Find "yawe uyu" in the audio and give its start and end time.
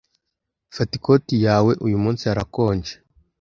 1.45-1.97